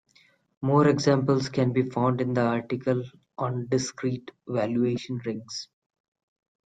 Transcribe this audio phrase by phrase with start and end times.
[0.63, 3.03] More examples can be found in the article
[3.37, 5.67] on discrete valuation rings.